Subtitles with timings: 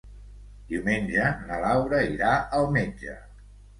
[0.71, 3.19] Diumenge na Laura irà al metge.